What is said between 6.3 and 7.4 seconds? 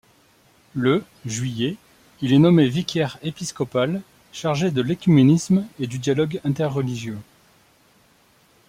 interreligieux.